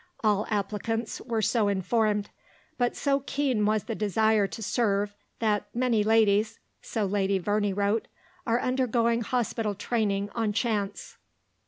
[0.23, 2.31] All applicants were so informed;
[2.79, 8.07] but so keen was the desire to serve, that "many ladies," so Lady Verney wrote,
[8.47, 11.17] "are undergoing hospital training on chance."